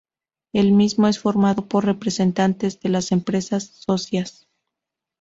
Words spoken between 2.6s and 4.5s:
de las empresas socias.